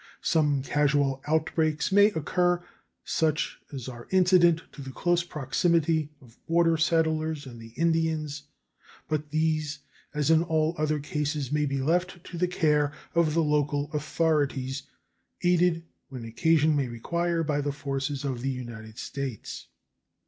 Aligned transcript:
Some 0.23 0.63
casual 0.63 1.21
outbreaks 1.27 1.91
may 1.91 2.07
occur, 2.07 2.63
such 3.03 3.59
as 3.71 3.87
are 3.87 4.07
incident 4.09 4.63
to 4.71 4.81
the 4.81 4.89
close 4.91 5.23
proximity 5.23 6.09
of 6.23 6.39
border 6.47 6.75
settlers 6.75 7.45
and 7.45 7.61
the 7.61 7.67
Indians, 7.77 8.45
but 9.07 9.29
these, 9.29 9.77
as 10.11 10.31
in 10.31 10.41
all 10.41 10.73
other 10.79 10.97
cases, 10.99 11.51
may 11.51 11.67
be 11.67 11.81
left 11.83 12.23
to 12.23 12.37
the 12.39 12.47
care 12.47 12.91
of 13.13 13.35
the 13.35 13.43
local 13.43 13.91
authorities, 13.93 14.87
aided 15.43 15.83
when 16.09 16.25
occasion 16.25 16.75
may 16.75 16.87
require 16.87 17.43
by 17.43 17.61
the 17.61 17.71
forces 17.71 18.25
of 18.25 18.41
the 18.41 18.49
United 18.49 18.97
States. 18.97 19.67